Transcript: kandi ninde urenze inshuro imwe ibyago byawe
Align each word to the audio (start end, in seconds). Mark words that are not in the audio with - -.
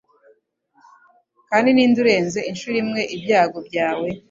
kandi 1.49 1.67
ninde 1.71 1.97
urenze 2.03 2.39
inshuro 2.51 2.75
imwe 2.83 3.01
ibyago 3.15 3.57
byawe 3.67 4.07